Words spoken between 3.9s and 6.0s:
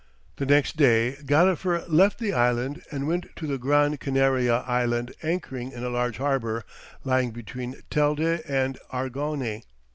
Canaria island anchoring in a